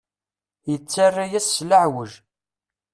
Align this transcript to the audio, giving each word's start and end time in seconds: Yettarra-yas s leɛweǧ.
Yettarra-yas 0.71 1.47
s 1.55 1.57
leɛweǧ. 1.69 2.11